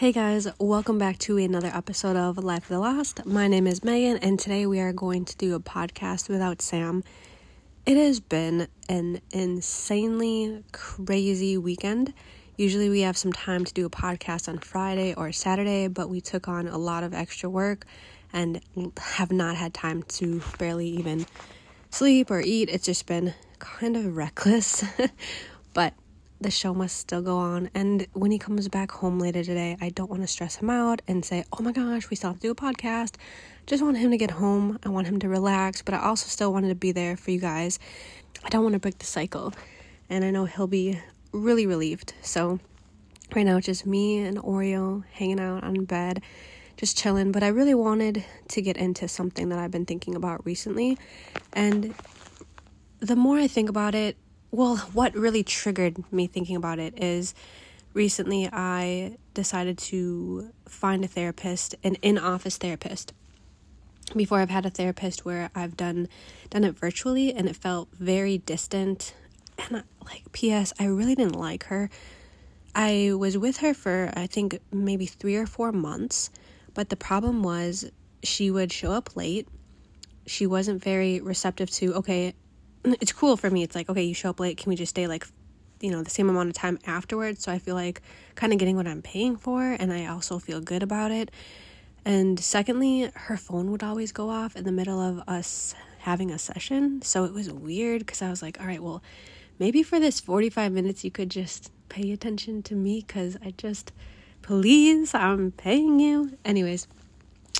[0.00, 3.26] Hey guys, welcome back to another episode of Life of the Lost.
[3.26, 7.04] My name is Megan, and today we are going to do a podcast without Sam.
[7.84, 12.14] It has been an insanely crazy weekend.
[12.56, 16.22] Usually, we have some time to do a podcast on Friday or Saturday, but we
[16.22, 17.84] took on a lot of extra work
[18.32, 18.62] and
[18.98, 21.26] have not had time to barely even
[21.90, 22.70] sleep or eat.
[22.70, 24.82] It's just been kind of reckless,
[25.74, 25.92] but
[26.40, 27.70] the show must still go on.
[27.74, 31.02] And when he comes back home later today, I don't want to stress him out
[31.06, 33.16] and say, oh my gosh, we still have to do a podcast.
[33.66, 34.78] Just want him to get home.
[34.82, 37.38] I want him to relax, but I also still wanted to be there for you
[37.38, 37.78] guys.
[38.42, 39.52] I don't want to break the cycle.
[40.08, 40.98] And I know he'll be
[41.32, 42.14] really relieved.
[42.22, 42.58] So
[43.34, 46.22] right now it's just me and Oreo hanging out on bed,
[46.78, 47.32] just chilling.
[47.32, 50.96] But I really wanted to get into something that I've been thinking about recently.
[51.52, 51.94] And
[53.00, 54.16] the more I think about it,
[54.50, 57.34] well, what really triggered me thinking about it is
[57.94, 63.12] recently I decided to find a therapist, an in-office therapist.
[64.16, 66.08] Before I've had a therapist where I've done
[66.50, 69.14] done it virtually and it felt very distant
[69.56, 71.90] and like PS I really didn't like her.
[72.74, 76.30] I was with her for I think maybe 3 or 4 months,
[76.74, 77.90] but the problem was
[78.24, 79.46] she would show up late.
[80.26, 82.34] She wasn't very receptive to okay,
[82.84, 83.62] it's cool for me.
[83.62, 84.56] It's like, okay, you show up late.
[84.56, 85.26] Can we just stay like,
[85.80, 87.42] you know, the same amount of time afterwards?
[87.42, 88.02] So I feel like
[88.34, 91.30] kind of getting what I'm paying for, and I also feel good about it.
[92.04, 96.38] And secondly, her phone would always go off in the middle of us having a
[96.38, 97.02] session.
[97.02, 99.02] So it was weird because I was like, all right, well,
[99.58, 103.92] maybe for this 45 minutes, you could just pay attention to me because I just,
[104.40, 106.38] please, I'm paying you.
[106.42, 106.88] Anyways,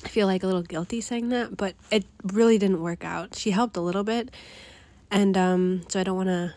[0.03, 3.35] I feel like a little guilty saying that, but it really didn't work out.
[3.35, 4.31] She helped a little bit
[5.11, 6.53] and um, so I don't want to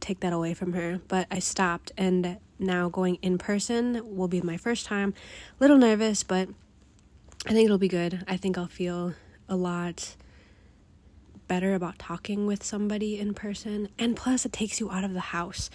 [0.00, 1.00] take that away from her.
[1.08, 5.14] But I stopped, and now going in person will be my first time.
[5.60, 6.48] A little nervous, but
[7.46, 8.24] I think it'll be good.
[8.26, 9.14] I think I'll feel
[9.48, 10.16] a lot
[11.46, 13.88] better about talking with somebody in person.
[13.98, 15.70] And plus, it takes you out of the house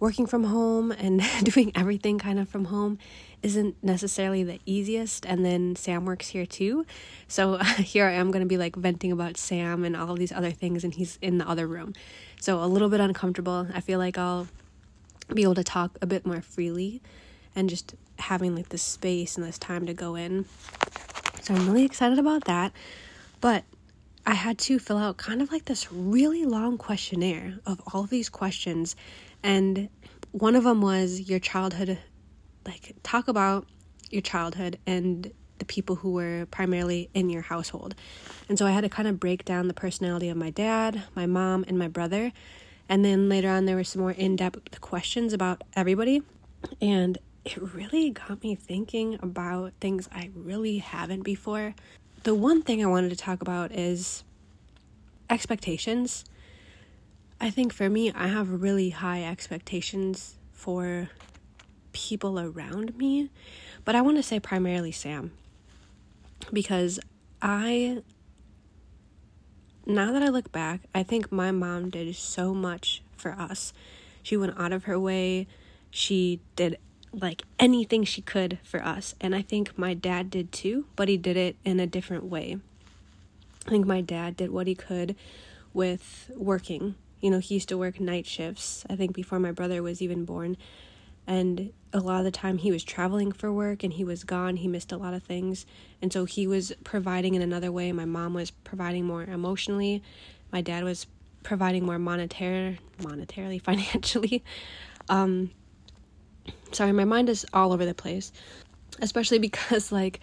[0.00, 2.98] working from home and doing everything kind of from home
[3.42, 6.84] isn't necessarily the easiest and then Sam works here too.
[7.26, 10.50] So here I am going to be like venting about Sam and all these other
[10.50, 11.94] things and he's in the other room.
[12.40, 13.68] So a little bit uncomfortable.
[13.72, 14.48] I feel like I'll
[15.32, 17.02] be able to talk a bit more freely
[17.54, 20.46] and just having like this space and this time to go in.
[21.42, 22.72] So I'm really excited about that.
[23.40, 23.64] But
[24.26, 28.10] I had to fill out kind of like this really long questionnaire of all of
[28.10, 28.94] these questions
[29.42, 29.88] and
[30.32, 31.98] one of them was your childhood
[32.66, 33.66] like talk about
[34.10, 37.94] your childhood and the people who were primarily in your household.
[38.48, 41.26] And so I had to kind of break down the personality of my dad, my
[41.26, 42.32] mom, and my brother.
[42.88, 46.22] And then later on, there were some more in depth questions about everybody.
[46.80, 51.74] And it really got me thinking about things I really haven't before.
[52.22, 54.24] The one thing I wanted to talk about is
[55.28, 56.24] expectations.
[57.40, 61.10] I think for me, I have really high expectations for
[61.92, 63.30] people around me,
[63.84, 65.32] but I want to say primarily Sam
[66.52, 66.98] because
[67.40, 68.02] I
[69.86, 73.72] now that I look back, I think my mom did so much for us.
[74.22, 75.46] She went out of her way.
[75.90, 76.76] She did
[77.12, 79.14] like anything she could for us.
[79.20, 82.58] And I think my dad did too, but he did it in a different way.
[83.66, 85.16] I think my dad did what he could
[85.72, 89.82] with working you know, he used to work night shifts, I think before my brother
[89.82, 90.56] was even born.
[91.26, 94.56] And a lot of the time he was traveling for work and he was gone.
[94.56, 95.66] He missed a lot of things.
[96.00, 97.92] And so he was providing in another way.
[97.92, 100.02] My mom was providing more emotionally.
[100.52, 101.06] My dad was
[101.42, 104.42] providing more monetary monetarily, financially.
[105.08, 105.50] Um
[106.72, 108.32] sorry, my mind is all over the place.
[109.00, 110.20] Especially because like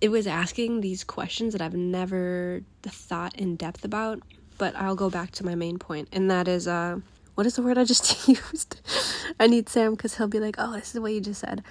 [0.00, 4.22] it was asking these questions that I've never thought in depth about
[4.62, 7.00] but I'll go back to my main point, and that is uh,
[7.34, 8.80] what is the word I just used?
[9.40, 11.64] I need Sam because he'll be like, oh, this is what you just said.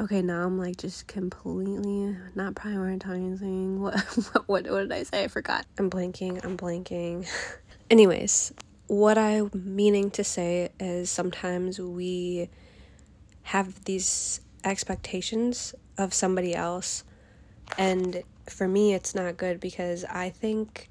[0.00, 3.76] Okay, now I'm like just completely not prioritizing.
[3.76, 4.00] What
[4.32, 5.24] what what, what did I say?
[5.24, 5.66] I forgot.
[5.76, 6.42] I'm blanking.
[6.42, 7.28] I'm blanking.
[7.90, 8.54] Anyways,
[8.86, 12.48] what I'm meaning to say is sometimes we
[13.42, 17.04] have these expectations of somebody else
[17.76, 20.88] and for me it's not good because I think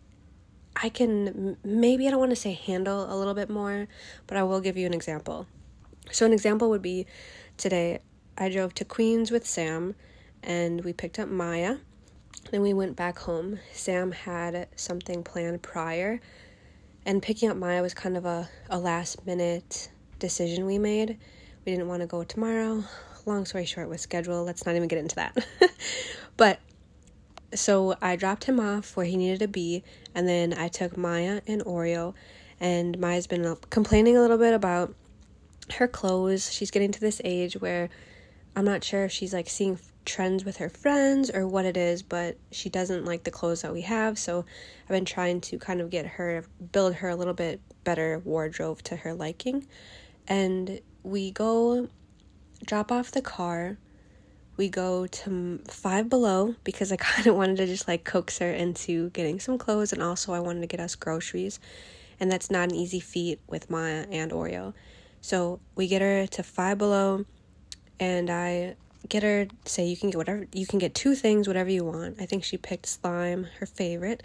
[0.82, 3.88] I can maybe I don't want to say handle a little bit more,
[4.28, 5.48] but I will give you an example.
[6.12, 7.06] So, an example would be
[7.58, 8.00] today
[8.38, 9.96] I drove to Queens with Sam
[10.44, 11.78] and we picked up Maya.
[12.52, 13.60] Then we went back home.
[13.74, 16.22] Sam had something planned prior,
[17.06, 19.90] and picking up Maya was kind of a, a last minute
[20.20, 21.18] decision we made.
[21.66, 22.84] We didn't want to go tomorrow.
[23.26, 25.46] long story short with schedule, let's not even get into that.
[26.38, 26.60] but
[27.54, 29.84] so I dropped him off where he needed to be,
[30.14, 32.14] and then I took Maya and Oreo,
[32.60, 34.94] and Maya's been complaining a little bit about
[35.76, 36.52] her clothes.
[36.52, 37.90] She's getting to this age where
[38.56, 42.02] I'm not sure if she's like seeing trends with her friends or what it is,
[42.02, 44.18] but she doesn't like the clothes that we have.
[44.18, 44.46] So
[44.84, 48.82] I've been trying to kind of get her, build her a little bit better wardrobe
[48.84, 49.68] to her liking.
[50.28, 51.90] And we go
[52.66, 53.78] drop off the car.
[54.58, 58.52] We go to Five Below because I kind of wanted to just like coax her
[58.52, 61.60] into getting some clothes, and also I wanted to get us groceries.
[62.20, 64.74] And that's not an easy feat with Maya and Oreo.
[65.22, 67.26] So we get her to Five Below,
[68.00, 68.76] and I
[69.10, 72.20] get her say you can get whatever you can get two things whatever you want
[72.20, 74.22] i think she picked slime her favorite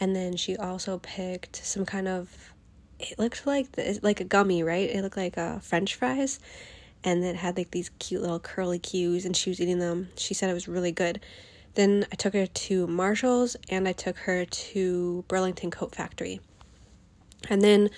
[0.00, 2.52] and then she also picked some kind of
[2.98, 6.40] it looked like the, like a gummy right it looked like uh, french fries
[7.04, 10.34] and it had like these cute little curly cues and she was eating them she
[10.34, 11.20] said it was really good
[11.74, 16.40] then i took her to marshall's and i took her to burlington coat factory
[17.48, 17.90] and then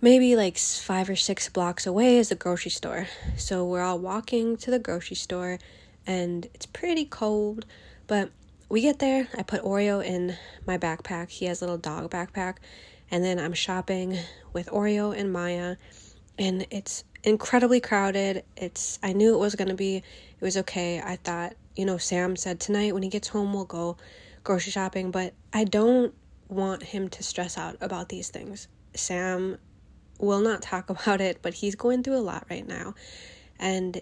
[0.00, 3.08] maybe like five or six blocks away is the grocery store.
[3.36, 5.58] So we're all walking to the grocery store
[6.06, 7.66] and it's pretty cold,
[8.06, 8.30] but
[8.68, 9.28] we get there.
[9.36, 10.36] I put Oreo in
[10.66, 11.30] my backpack.
[11.30, 12.56] He has a little dog backpack.
[13.10, 14.18] And then I'm shopping
[14.52, 15.76] with Oreo and Maya
[16.38, 18.44] and it's incredibly crowded.
[18.56, 19.96] It's I knew it was going to be.
[19.96, 20.04] It
[20.40, 21.00] was okay.
[21.00, 23.98] I thought, you know, Sam said tonight when he gets home we'll go
[24.44, 26.14] grocery shopping, but I don't
[26.48, 28.68] want him to stress out about these things.
[28.94, 29.58] Sam
[30.18, 32.94] will not talk about it, but he's going through a lot right now.
[33.58, 34.00] And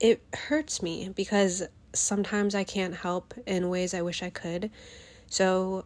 [0.00, 4.70] it hurts me because sometimes I can't help in ways I wish I could.
[5.26, 5.84] So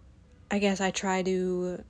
[0.51, 1.83] I guess I try to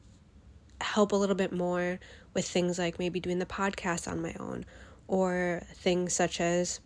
[0.81, 1.99] help a little bit more
[2.35, 4.65] with things like maybe doing the podcast on my own
[5.09, 6.81] or things such as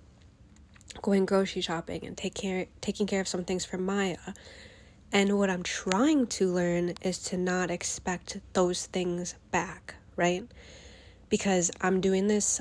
[1.03, 4.17] going grocery shopping and take care taking care of some things for Maya.
[5.13, 10.45] And what I'm trying to learn is to not expect those things back, right?
[11.31, 12.61] because I'm doing this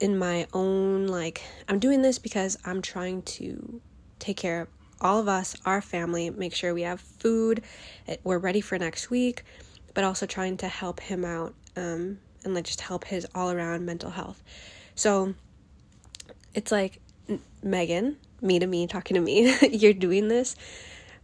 [0.00, 3.80] in my own like I'm doing this because I'm trying to
[4.18, 4.68] take care of
[5.00, 7.62] all of us, our family, make sure we have food,
[8.08, 9.44] eh, we're ready for next week,
[9.98, 13.84] but also trying to help him out um, and like just help his all around
[13.84, 14.44] mental health.
[14.94, 15.34] So
[16.54, 17.00] it's like
[17.64, 20.54] Megan, me to me, talking to me, you're doing this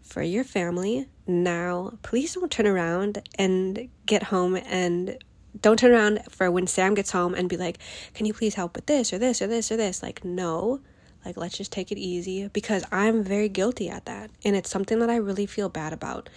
[0.03, 1.07] for your family.
[1.25, 5.19] Now, please don't turn around and get home and
[5.63, 7.79] don't turn around for when Sam gets home and be like,
[8.13, 10.81] "Can you please help with this or this or this or this?" Like, no.
[11.25, 14.33] Like, let's just take it easy because I'm very guilty at that.
[14.45, 16.29] And it's something that I really feel bad about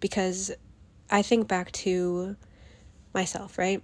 [0.00, 0.50] because
[1.10, 2.36] I think back to
[3.12, 3.82] myself, right?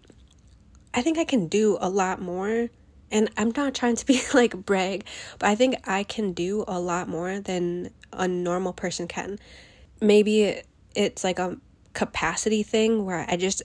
[0.93, 2.69] I think I can do a lot more.
[3.13, 5.05] And I'm not trying to be like brag,
[5.39, 9.39] but I think I can do a lot more than a normal person can.
[10.01, 10.63] Maybe
[10.95, 11.57] it's like a
[11.93, 13.63] capacity thing where I just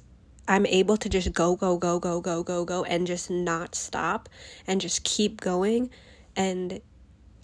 [0.48, 4.30] I'm able to just go, go, go, go, go, go, go, and just not stop
[4.68, 5.90] and just keep going.
[6.36, 6.82] And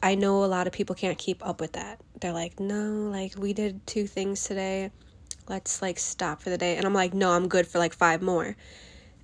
[0.03, 1.99] I know a lot of people can't keep up with that.
[2.19, 4.91] They're like, no, like we did two things today.
[5.47, 6.75] Let's like stop for the day.
[6.77, 8.55] And I'm like, no, I'm good for like five more.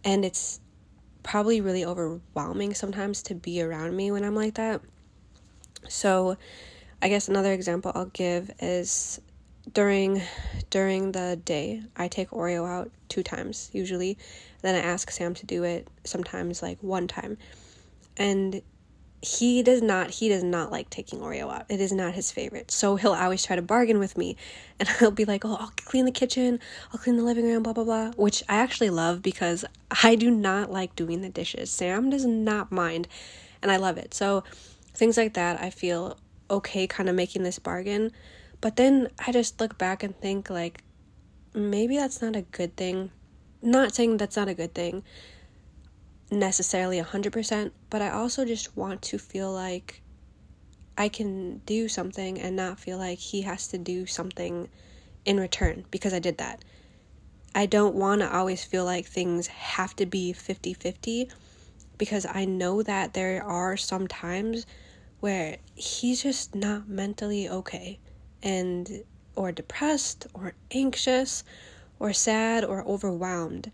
[0.03, 0.59] And it's
[1.23, 4.81] probably really overwhelming sometimes to be around me when I'm like that.
[5.89, 6.37] So,
[7.01, 9.21] I guess another example I'll give is
[9.73, 10.21] during
[10.69, 14.17] during the day i take oreo out two times usually
[14.61, 17.37] then i ask sam to do it sometimes like one time
[18.17, 18.61] and
[19.21, 21.65] he does not he does not like taking oreo out.
[21.69, 22.69] It is not his favorite.
[22.69, 24.37] So he'll always try to bargain with me
[24.79, 26.59] and he'll be like oh i'll clean the kitchen.
[26.93, 29.65] I'll clean the living room blah blah blah which i actually love because
[30.03, 31.71] i do not like doing the dishes.
[31.71, 33.07] Sam does not mind
[33.61, 34.13] and i love it.
[34.13, 34.43] So
[34.93, 36.17] things like that i feel
[36.49, 38.11] okay kind of making this bargain.
[38.61, 40.83] But then I just look back and think, like,
[41.53, 43.11] maybe that's not a good thing.
[43.61, 45.03] Not saying that's not a good thing
[46.31, 50.01] necessarily 100%, but I also just want to feel like
[50.97, 54.67] I can do something and not feel like he has to do something
[55.25, 56.63] in return because I did that.
[57.53, 61.29] I don't want to always feel like things have to be 50 50
[61.97, 64.65] because I know that there are some times
[65.19, 67.99] where he's just not mentally okay
[68.43, 69.03] and
[69.35, 71.43] or depressed or anxious
[71.99, 73.71] or sad or overwhelmed.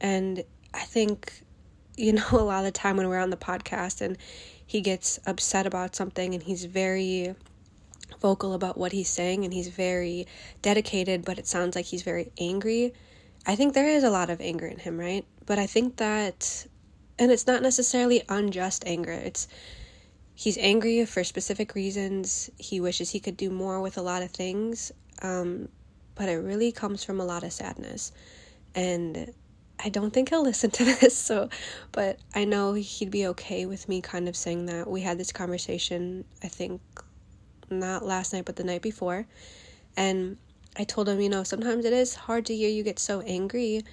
[0.00, 1.42] And I think
[1.98, 4.16] you know a lot of the time when we're on the podcast and
[4.64, 7.34] he gets upset about something and he's very
[8.20, 10.26] vocal about what he's saying and he's very
[10.62, 12.92] dedicated but it sounds like he's very angry.
[13.46, 15.24] I think there is a lot of anger in him, right?
[15.46, 16.66] But I think that
[17.18, 19.12] and it's not necessarily unjust anger.
[19.12, 19.48] It's
[20.34, 22.50] he's angry for specific reasons.
[22.58, 24.92] He wishes he could do more with a lot of things.
[25.20, 25.68] Um,
[26.14, 28.12] but it really comes from a lot of sadness.
[28.74, 29.32] And
[29.82, 31.48] I don't think he'll listen to this, so
[31.92, 34.88] but I know he'd be okay with me kind of saying that.
[34.88, 36.80] We had this conversation, I think
[37.70, 39.26] not last night but the night before.
[39.96, 40.36] And
[40.76, 43.84] I told him, you know, sometimes it is hard to hear you get so angry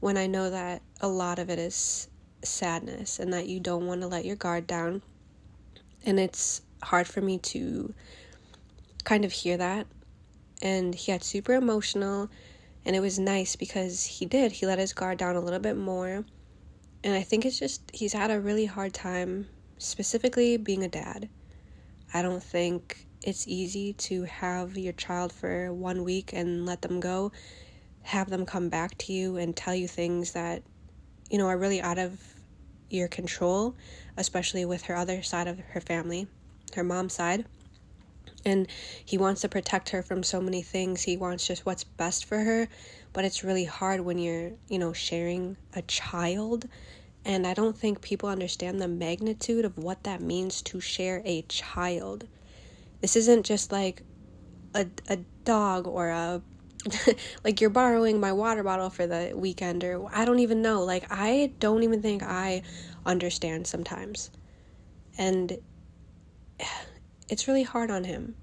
[0.00, 2.08] when I know that a lot of it is
[2.42, 5.02] sadness and that you don't want to let your guard down.
[6.06, 7.92] And it's hard for me to
[9.04, 9.86] kind of hear that.
[10.62, 12.30] And he got super emotional
[12.88, 14.50] and it was nice because he did.
[14.50, 16.24] He let his guard down a little bit more.
[17.04, 21.28] And I think it's just he's had a really hard time, specifically being a dad.
[22.14, 26.98] I don't think it's easy to have your child for one week and let them
[26.98, 27.30] go,
[28.04, 30.62] have them come back to you and tell you things that,
[31.30, 32.18] you know, are really out of
[32.88, 33.76] your control,
[34.16, 36.26] especially with her other side of her family,
[36.74, 37.44] her mom's side
[38.44, 38.66] and
[39.04, 41.02] he wants to protect her from so many things.
[41.02, 42.68] He wants just what's best for her,
[43.12, 46.68] but it's really hard when you're, you know, sharing a child.
[47.24, 51.42] And I don't think people understand the magnitude of what that means to share a
[51.42, 52.26] child.
[53.00, 54.02] This isn't just like
[54.74, 56.42] a a dog or a
[57.44, 60.82] like you're borrowing my water bottle for the weekend or I don't even know.
[60.84, 62.62] Like I don't even think I
[63.04, 64.30] understand sometimes.
[65.16, 65.58] And
[67.28, 68.34] it's really hard on him.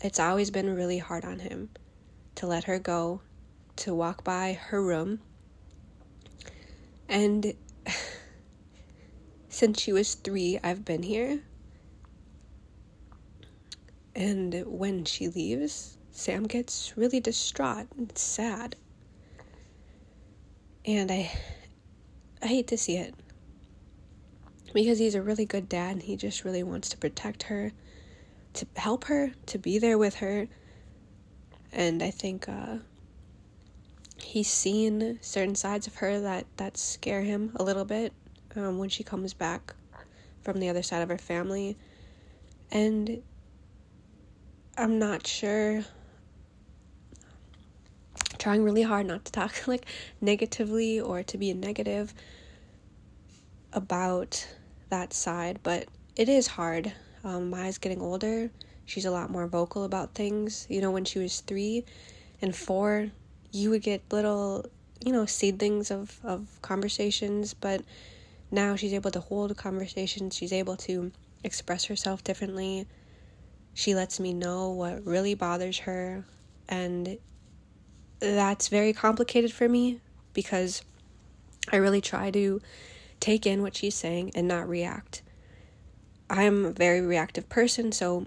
[0.00, 1.70] It's always been really hard on him
[2.36, 3.20] to let her go,
[3.76, 5.20] to walk by her room.
[7.08, 7.54] And
[9.48, 11.40] since she was three, I've been here.
[14.14, 18.76] And when she leaves, Sam gets really distraught and sad.
[20.84, 21.30] And I
[22.40, 23.14] I hate to see it.
[24.74, 27.72] Because he's a really good dad and he just really wants to protect her
[28.54, 30.48] to help her, to be there with her.
[31.72, 32.78] And I think uh,
[34.16, 38.12] he's seen certain sides of her that, that scare him a little bit
[38.56, 39.74] um, when she comes back
[40.42, 41.76] from the other side of her family.
[42.70, 43.22] And
[44.76, 45.84] I'm not sure.
[48.38, 49.86] Trying really hard not to talk like
[50.20, 52.14] negatively or to be negative
[53.72, 54.46] about
[54.90, 56.92] that side, but it is hard
[57.24, 58.50] um, Maya's getting older.
[58.84, 60.66] She's a lot more vocal about things.
[60.68, 61.84] You know, when she was three
[62.40, 63.10] and four,
[63.52, 64.66] you would get little,
[65.04, 67.82] you know, seedlings of, of conversations, but
[68.50, 70.36] now she's able to hold conversations.
[70.36, 71.12] She's able to
[71.44, 72.86] express herself differently.
[73.74, 76.24] She lets me know what really bothers her.
[76.68, 77.18] And
[78.20, 80.00] that's very complicated for me
[80.32, 80.82] because
[81.70, 82.60] I really try to
[83.20, 85.22] take in what she's saying and not react.
[86.30, 88.26] I'm a very reactive person, so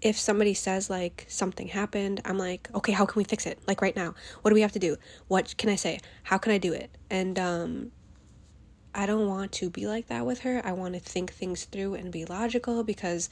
[0.00, 3.58] if somebody says like something happened, I'm like, okay, how can we fix it?
[3.66, 4.96] Like right now, what do we have to do?
[5.26, 6.00] What can I say?
[6.22, 6.90] How can I do it?
[7.10, 7.92] And um,
[8.94, 10.62] I don't want to be like that with her.
[10.64, 13.28] I want to think things through and be logical because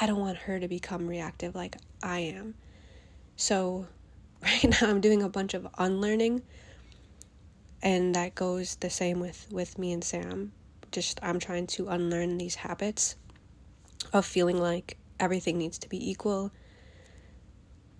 [0.00, 2.54] I don't want her to become reactive like I am.
[3.36, 3.86] So
[4.42, 6.42] right now I'm doing a bunch of unlearning
[7.86, 10.52] and that goes the same with with me and Sam
[10.90, 13.14] just I'm trying to unlearn these habits
[14.12, 16.50] of feeling like everything needs to be equal.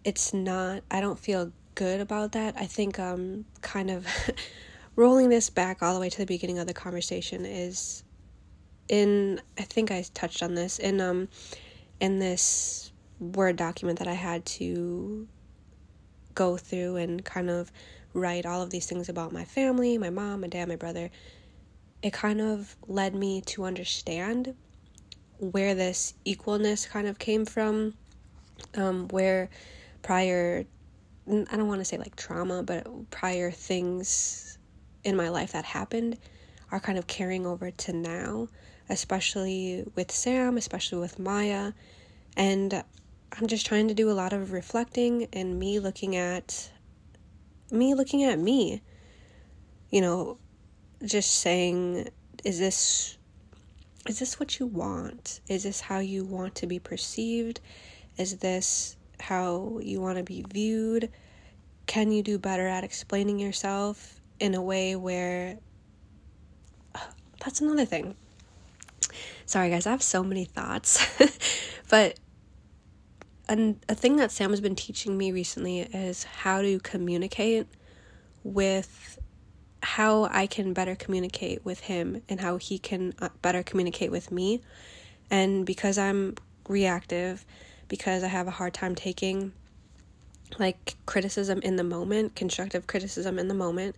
[0.03, 2.57] It's not I don't feel good about that.
[2.59, 4.09] I think um kind of
[4.97, 8.03] rolling this back all the way to the beginning of the conversation is
[8.89, 11.29] in I think I touched on this in um
[12.01, 12.91] in this
[13.21, 15.29] word document that I had to
[16.35, 17.71] go through and kind of
[18.17, 21.11] write all of these things about my family, my mom, my dad, my brother
[22.03, 24.55] it kind of led me to understand
[25.39, 27.95] where this equalness kind of came from,
[28.77, 29.51] um, where
[30.03, 30.65] prior,
[31.29, 34.59] I don't want to say like trauma, but prior things
[35.05, 36.19] in my life that happened
[36.71, 38.49] are kind of carrying over to now,
[38.89, 41.73] especially with Sam, especially with Maya.
[42.37, 42.85] And
[43.33, 46.71] I'm just trying to do a lot of reflecting and me looking at
[47.71, 48.83] me looking at me.
[49.91, 50.39] You know,
[51.05, 52.09] just saying
[52.45, 53.19] is this
[54.07, 55.41] is this what you want?
[55.49, 57.61] Is this how you want to be perceived?
[58.17, 61.11] Is this how you want to be viewed?
[61.87, 65.59] Can you do better at explaining yourself in a way where
[67.45, 68.17] that's another thing.
[69.45, 71.07] Sorry guys, I have so many thoughts.
[71.91, 72.19] but
[73.49, 77.67] a, a thing that Sam has been teaching me recently is how to communicate
[78.43, 79.19] with
[79.83, 84.33] how I can better communicate with him and how he can uh, better communicate with
[84.33, 84.63] me.
[85.31, 86.35] And because I'm
[86.69, 87.45] reactive,
[87.89, 89.53] because I have a hard time taking
[90.59, 93.97] like criticism in the moment, constructive criticism in the moment,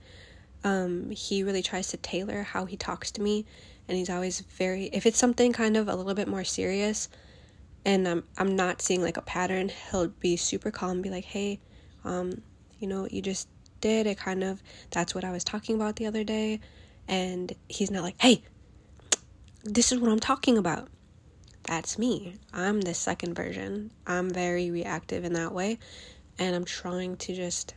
[0.65, 3.47] um, he really tries to tailor how he talks to me.
[3.87, 7.09] And he's always very, if it's something kind of a little bit more serious,
[7.89, 11.25] and I'm I'm not seeing like a pattern, he'll be super calm and be like,
[11.25, 11.59] "Hey,
[12.05, 12.43] um,
[12.79, 13.49] you know, you just
[13.81, 16.61] did it kind of that's what I was talking about the other day."
[17.09, 18.43] And he's not like, "Hey,
[19.65, 20.91] this is what I'm talking about."
[21.65, 22.37] That's me.
[22.53, 23.91] I'm the second version.
[24.07, 25.79] I'm very reactive in that way,
[26.39, 27.75] and I'm trying to just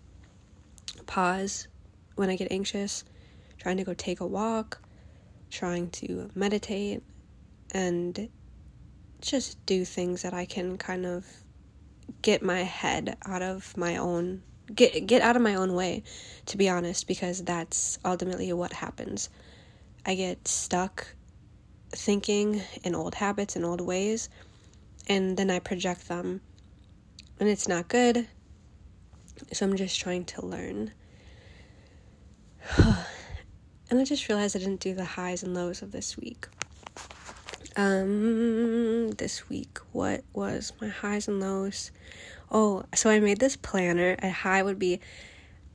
[1.06, 1.70] pause
[2.16, 3.06] when I get anxious,
[3.58, 4.82] trying to go take a walk,
[5.50, 7.02] trying to meditate
[7.74, 8.30] and
[9.22, 11.26] just do things that I can kind of
[12.22, 14.42] get my head out of my own
[14.74, 16.04] get get out of my own way
[16.46, 19.30] to be honest because that's ultimately what happens.
[20.06, 21.08] I get stuck
[21.92, 24.30] thinking in old habits and old ways
[25.08, 26.42] and then I project them
[27.40, 28.28] and it's not good.
[29.52, 30.92] So I'm just trying to learn.
[32.78, 36.48] and I just realized I didn't do the highs and lows of this week.
[37.76, 38.71] Um,
[39.18, 41.92] this week, what was my highs and lows?
[42.52, 44.16] Oh, so I made this planner.
[44.22, 45.00] A high would be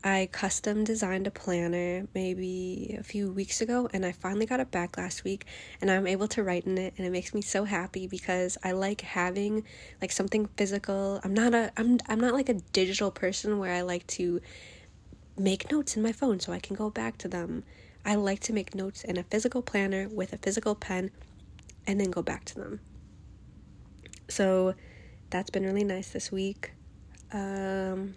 [0.06, 4.70] I custom designed a planner maybe a few weeks ago and I finally got it
[4.70, 5.46] back last week
[5.80, 8.70] and I'm able to write in it and it makes me so happy because I
[8.70, 9.64] like having
[10.00, 11.20] like something physical.
[11.24, 14.40] I'm not a I'm I'm not like a digital person where I like to
[15.36, 17.64] make notes in my phone so I can go back to them.
[18.04, 21.10] I like to make notes in a physical planner with a physical pen
[21.84, 22.80] and then go back to them.
[24.28, 24.74] So
[25.30, 26.72] that's been really nice this week.
[27.32, 28.14] Um,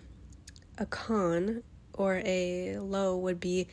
[0.77, 1.63] a con
[1.93, 3.67] or a low would be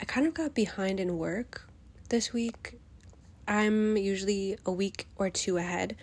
[0.00, 1.68] I kind of got behind in work
[2.08, 2.78] this week.
[3.48, 5.96] I'm usually a week or two ahead,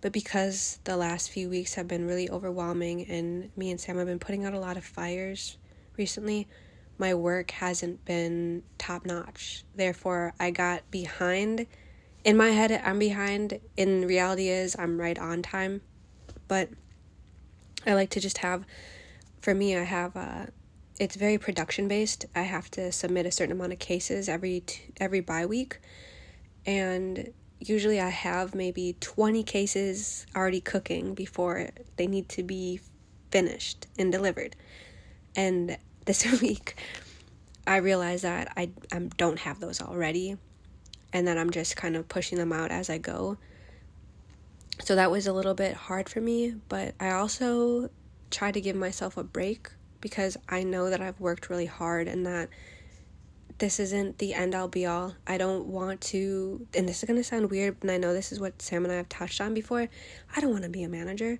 [0.00, 4.06] but because the last few weeks have been really overwhelming and me and Sam have
[4.06, 5.58] been putting out a lot of fires
[5.98, 6.48] recently,
[6.96, 9.64] my work hasn't been top notch.
[9.74, 11.66] Therefore, I got behind
[12.24, 13.60] in my head I'm behind.
[13.76, 15.82] In reality is I'm right on time.
[16.48, 16.70] But
[17.86, 18.64] I like to just have
[19.40, 20.46] for me I have uh
[20.98, 22.24] it's very production based.
[22.34, 25.80] I have to submit a certain amount of cases every t- every bi week,
[26.66, 32.80] And usually I have maybe 20 cases already cooking before they need to be
[33.30, 34.56] finished and delivered.
[35.36, 36.76] And this week
[37.66, 40.36] I realized that I I don't have those already
[41.14, 43.38] and then I'm just kind of pushing them out as I go.
[44.82, 47.88] So that was a little bit hard for me, but I also
[48.32, 52.26] try to give myself a break because I know that I've worked really hard and
[52.26, 52.48] that
[53.58, 55.14] this isn't the end all be all.
[55.24, 58.32] I don't want to, and this is going to sound weird, and I know this
[58.32, 59.88] is what Sam and I have touched on before.
[60.34, 61.38] I don't want to be a manager.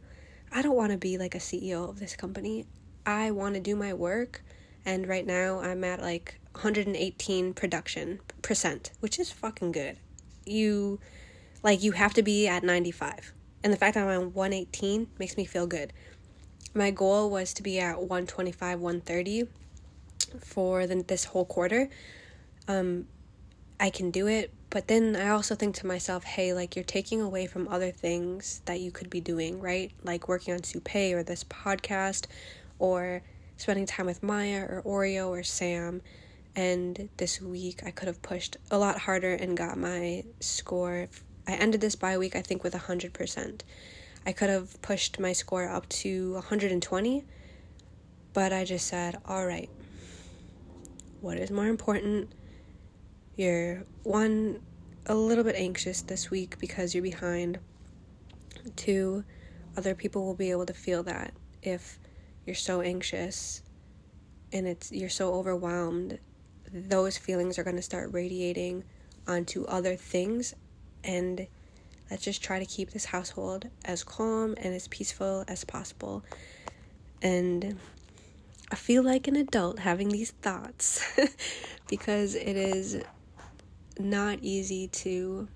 [0.52, 2.66] I don't want to be like a CEO of this company.
[3.04, 4.44] I want to do my work,
[4.86, 9.96] and right now I'm at like 118 production percent, which is fucking good.
[10.44, 11.00] You
[11.62, 13.32] like you have to be at 95.
[13.62, 15.92] And the fact that I'm on 118 makes me feel good.
[16.74, 19.48] My goal was to be at 125, 130
[20.38, 21.88] for the, this whole quarter.
[22.68, 23.06] Um,
[23.80, 27.20] I can do it, but then I also think to myself, hey, like you're taking
[27.20, 29.92] away from other things that you could be doing, right?
[30.02, 32.26] Like working on Soupe or this podcast
[32.78, 33.22] or
[33.56, 36.02] spending time with Maya or Oreo or Sam
[36.56, 41.08] and this week I could have pushed a lot harder and got my score.
[41.46, 43.62] I ended this bye week, I think, with 100%.
[44.26, 47.24] I could have pushed my score up to 120,
[48.32, 49.68] but I just said, all right,
[51.20, 52.32] what is more important?
[53.36, 54.60] You're one,
[55.06, 57.58] a little bit anxious this week because you're behind.
[58.76, 59.24] Two,
[59.76, 61.98] other people will be able to feel that if
[62.46, 63.62] you're so anxious
[64.52, 66.18] and it's you're so overwhelmed
[66.74, 68.84] those feelings are going to start radiating
[69.26, 70.54] onto other things.
[71.02, 71.46] And
[72.10, 76.24] let's just try to keep this household as calm and as peaceful as possible.
[77.22, 77.78] And
[78.70, 81.04] i feel like an adult having these thoughts
[81.88, 83.02] because it is
[83.98, 85.46] not easy to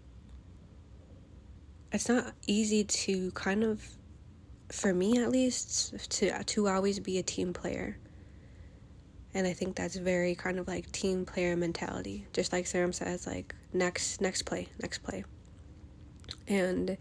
[1.90, 3.83] it's not easy to kind of
[4.70, 7.96] for me at least to to always be a team player
[9.34, 12.26] and I think that's very kind of like team player mentality.
[12.32, 15.24] Just like Sam says, like next next play, next play.
[16.46, 16.96] And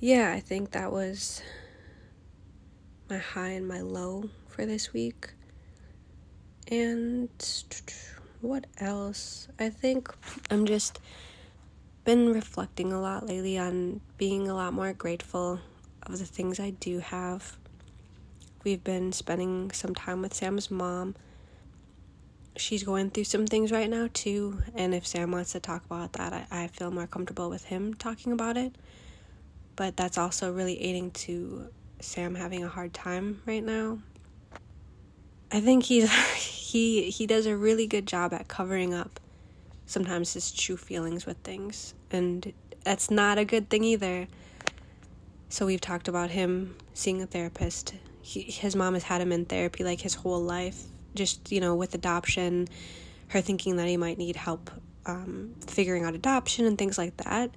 [0.00, 1.42] yeah, I think that was
[3.10, 5.30] my high and my low for this week.
[6.70, 7.28] And
[8.40, 9.48] what else?
[9.58, 10.14] I think
[10.50, 11.00] I'm just
[12.04, 15.60] been reflecting a lot lately on being a lot more grateful
[16.04, 17.56] of the things I do have.
[18.64, 21.14] We've been spending some time with Sam's mom.
[22.56, 24.62] She's going through some things right now, too.
[24.74, 27.94] And if Sam wants to talk about that, I, I feel more comfortable with him
[27.94, 28.74] talking about it.
[29.76, 31.68] But that's also really aiding to
[32.00, 33.98] Sam having a hard time right now.
[35.50, 39.20] I think he's he he does a really good job at covering up
[39.86, 42.52] sometimes his true feelings with things and
[42.84, 44.26] that's not a good thing either.
[45.48, 47.94] So we've talked about him seeing a therapist.
[48.22, 50.82] He, his mom has had him in therapy like his whole life,
[51.14, 52.68] just you know with adoption,
[53.28, 54.70] her thinking that he might need help
[55.06, 57.50] um, figuring out adoption and things like that.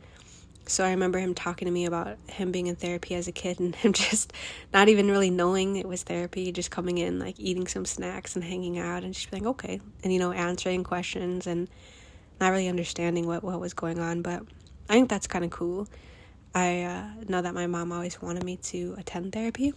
[0.67, 3.59] So I remember him talking to me about him being in therapy as a kid
[3.59, 4.31] and him just
[4.73, 8.43] not even really knowing it was therapy, just coming in, like eating some snacks and
[8.43, 9.81] hanging out and just being okay.
[10.03, 11.67] And, you know, answering questions and
[12.39, 14.21] not really understanding what, what was going on.
[14.21, 14.43] But
[14.89, 15.87] I think that's kind of cool.
[16.53, 19.73] I uh, know that my mom always wanted me to attend therapy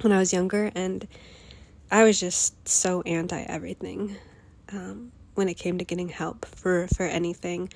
[0.00, 1.06] when I was younger, and
[1.90, 4.16] I was just so anti everything
[4.72, 7.70] um, when it came to getting help for, for anything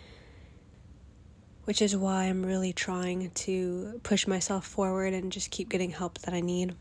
[1.70, 6.18] which is why I'm really trying to push myself forward and just keep getting help
[6.22, 6.74] that I need.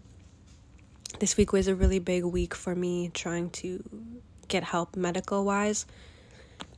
[1.19, 3.83] This week was a really big week for me trying to
[4.47, 5.85] get help medical wise.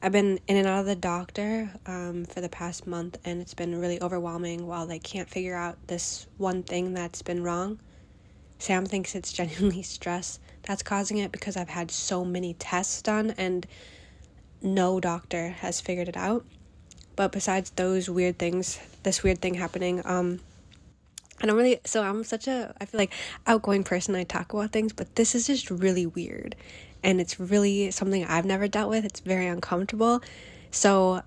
[0.02, 3.54] I've been in and out of the doctor um, for the past month, and it's
[3.54, 7.80] been really overwhelming while they can't figure out this one thing that's been wrong.
[8.62, 13.34] Sam thinks it's genuinely stress that's causing it because I've had so many tests done,
[13.38, 13.66] and
[14.62, 16.46] no doctor has figured it out.
[17.16, 20.40] But besides those weird things, this weird thing happening, um,
[21.42, 21.80] I don't really.
[21.86, 22.74] So I'm such a.
[22.80, 23.14] I feel like
[23.48, 24.16] outgoing person.
[24.16, 26.56] I talk about things, but this is just really weird,
[27.04, 29.06] and it's really something I've never dealt with.
[29.06, 30.22] It's very uncomfortable.
[30.70, 31.24] So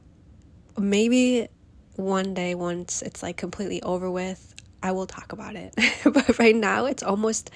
[0.79, 1.49] maybe
[1.97, 4.54] one day, once it's like completely over with,
[4.85, 5.75] I will talk about it.
[6.05, 7.51] but right now, it's almost.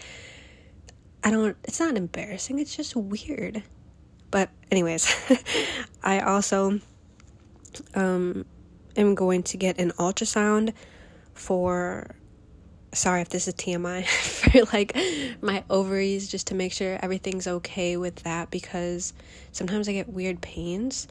[1.23, 1.57] I don't.
[1.65, 2.59] It's not embarrassing.
[2.59, 3.63] It's just weird.
[4.31, 5.15] But anyways,
[6.03, 6.81] I also
[7.95, 8.47] um,
[8.97, 10.73] am going to get an ultrasound
[11.35, 12.17] for
[12.95, 14.97] sorry if this is TMI for like
[15.43, 19.13] my ovaries just to make sure everything's okay with that because
[19.53, 21.07] sometimes I get weird pains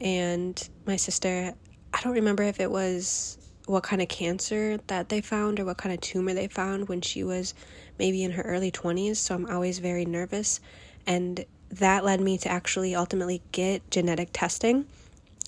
[0.00, 1.54] and my sister
[1.94, 5.76] I don't remember if it was what kind of cancer that they found or what
[5.76, 7.54] kind of tumor they found when she was
[7.98, 10.60] maybe in her early 20s so I'm always very nervous.
[11.06, 14.86] And that led me to actually ultimately get genetic testing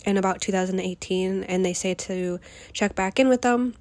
[0.04, 2.38] in about 2018 and they say to
[2.72, 3.74] check back in with them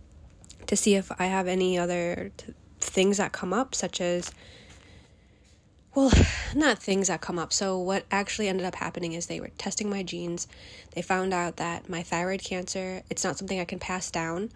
[0.68, 4.32] to see if I have any other t- things that come up such as
[5.96, 6.12] well,
[6.56, 7.54] not things that come up.
[7.54, 10.48] So, what actually ended up happening is they were testing my genes.
[10.96, 14.52] They found out that my thyroid cancer, it's not something I can pass down,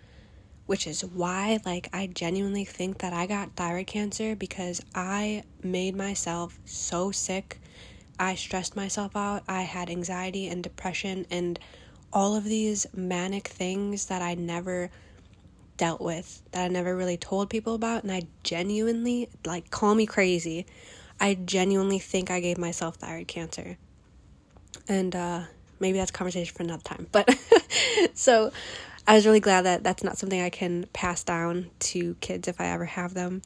[0.66, 5.96] which is why, like, I genuinely think that I got thyroid cancer because I made
[5.96, 7.60] myself so sick
[8.20, 9.44] I stressed myself out.
[9.48, 11.60] I had anxiety and depression and
[12.12, 14.90] all of these manic things that I never
[15.78, 18.04] dealt with, that I never really told people about.
[18.04, 20.66] And I genuinely, like, call me crazy.
[21.20, 23.78] I genuinely think I gave myself thyroid cancer.
[24.88, 25.44] And uh,
[25.80, 27.08] maybe that's a conversation for another time.
[27.12, 27.38] But
[28.14, 28.52] so
[29.08, 32.62] I was really glad that that's not something I can pass down to kids if
[32.62, 33.42] I ever have them.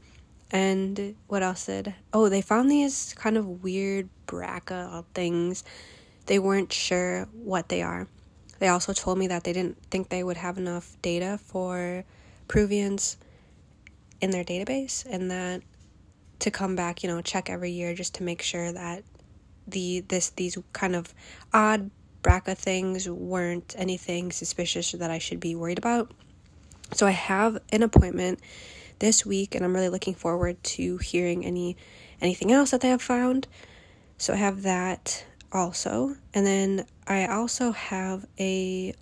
[0.52, 1.96] And what else did?
[2.12, 5.64] Oh, they found these kind of weird BRCA things.
[6.26, 8.08] They weren't sure what they are.
[8.60, 12.04] They also told me that they didn't think they would have enough data for
[12.48, 13.18] Peruvians
[14.20, 15.62] in their database and that
[16.42, 19.04] to come back, you know, check every year just to make sure that
[19.68, 21.14] the this these kind of
[21.54, 21.90] odd
[22.24, 26.12] BRCA things weren't anything suspicious that I should be worried about.
[26.94, 28.40] So I have an appointment
[29.00, 31.78] this week and I'm really looking forward to hearing any
[32.22, 33.48] anything else that they have found.
[34.18, 36.16] So I have that also.
[36.34, 38.94] And then I also have a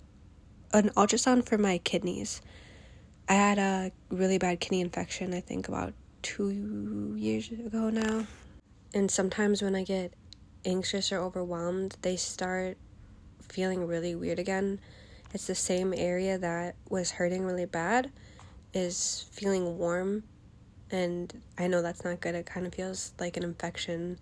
[0.72, 2.42] an ultrasound for my kidneys.
[3.28, 8.26] I had a really bad kidney infection, I think about 2 years ago now.
[8.94, 10.12] And sometimes when I get
[10.64, 12.76] anxious or overwhelmed, they start
[13.48, 14.80] feeling really weird again.
[15.32, 18.10] It's the same area that was hurting really bad
[18.72, 20.22] is feeling warm
[20.90, 22.34] and I know that's not good.
[22.34, 24.18] It kind of feels like an infection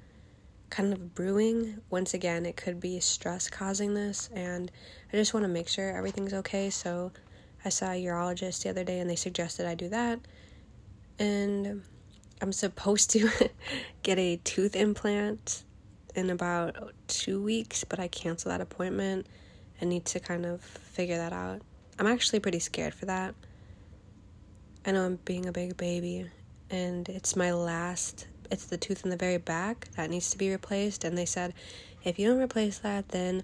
[0.70, 1.78] kind of brewing.
[1.90, 4.70] Once again, it could be stress causing this, and
[5.12, 6.68] I just want to make sure everything's okay.
[6.70, 7.12] So,
[7.64, 10.20] I saw a urologist the other day and they suggested I do that.
[11.18, 11.82] And
[12.40, 13.28] I'm supposed to
[14.02, 15.64] get a tooth implant
[16.14, 19.26] in about two weeks, but I canceled that appointment.
[19.80, 21.62] I need to kind of figure that out.
[21.98, 23.34] I'm actually pretty scared for that.
[24.86, 26.30] I know I'm being a big baby,
[26.70, 30.50] and it's my last, it's the tooth in the very back that needs to be
[30.50, 31.04] replaced.
[31.04, 31.54] And they said,
[32.04, 33.42] if you don't replace that, then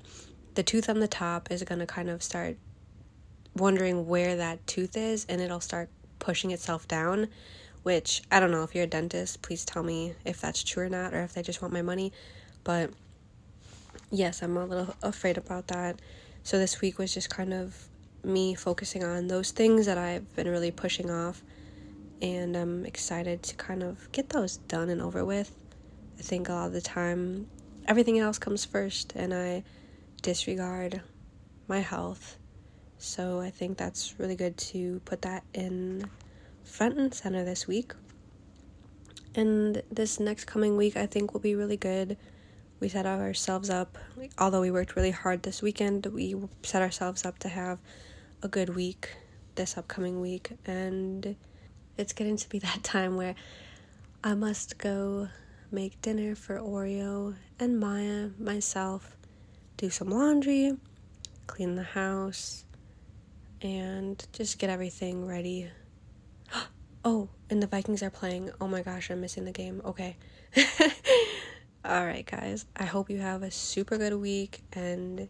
[0.54, 2.56] the tooth on the top is going to kind of start
[3.56, 7.28] wondering where that tooth is, and it'll start pushing itself down.
[7.84, 10.88] Which I don't know if you're a dentist, please tell me if that's true or
[10.88, 12.12] not, or if they just want my money.
[12.64, 12.90] But
[14.10, 16.00] yes, I'm a little afraid about that.
[16.42, 17.88] So this week was just kind of
[18.24, 21.42] me focusing on those things that I've been really pushing off.
[22.22, 25.54] And I'm excited to kind of get those done and over with.
[26.18, 27.48] I think a lot of the time,
[27.86, 29.62] everything else comes first, and I
[30.22, 31.02] disregard
[31.68, 32.38] my health.
[32.96, 36.08] So I think that's really good to put that in
[36.64, 37.92] front and center this week.
[39.34, 42.16] And this next coming week, I think will be really good
[42.84, 43.96] we set ourselves up,
[44.36, 47.78] although we worked really hard this weekend, we set ourselves up to have
[48.42, 49.16] a good week
[49.54, 50.50] this upcoming week.
[50.66, 51.34] And
[51.96, 53.34] it's getting to be that time where
[54.22, 55.28] I must go
[55.70, 59.16] make dinner for Oreo and Maya, myself,
[59.78, 60.76] do some laundry,
[61.46, 62.64] clean the house,
[63.62, 65.70] and just get everything ready.
[67.06, 68.50] Oh, and the Vikings are playing.
[68.62, 69.82] Oh my gosh, I'm missing the game.
[69.84, 70.16] Okay.
[71.84, 72.64] All right, guys.
[72.74, 75.28] I hope you have a super good week and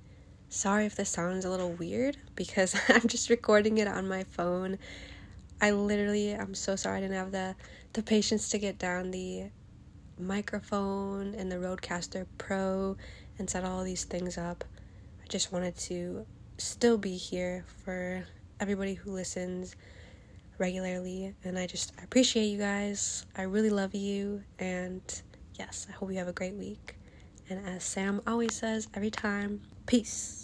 [0.48, 4.78] sorry if this sounds a little weird because I'm just recording it on my phone.
[5.60, 7.56] I literally I'm so sorry I didn't have the
[7.94, 9.50] the patience to get down the
[10.16, 12.96] microphone and the Rodecaster Pro
[13.37, 14.62] and set all these things up.
[15.24, 16.24] I just wanted to
[16.56, 18.24] still be here for
[18.60, 19.74] everybody who listens
[20.59, 23.27] regularly and I just I appreciate you guys.
[23.37, 25.03] I really love you and
[25.55, 26.97] yes, I hope you have a great week.
[27.49, 30.43] And as Sam always says every time, peace.